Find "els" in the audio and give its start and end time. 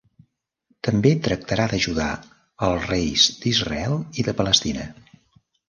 2.69-2.89